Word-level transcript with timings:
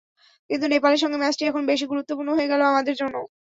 কিন্তু 0.49 0.65
নেপালের 0.67 1.01
সঙ্গে 1.03 1.21
ম্যাচটি 1.21 1.43
এখন 1.45 1.61
বেশি 1.71 1.85
গুরুত্বপূর্ণ 1.91 2.29
হয়ে 2.33 2.51
গেল 2.51 2.61
আমাদের 2.71 2.95
জন্য। 3.01 3.15